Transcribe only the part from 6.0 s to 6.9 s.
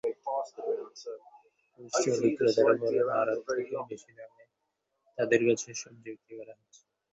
বিক্রি করা হচ্ছে।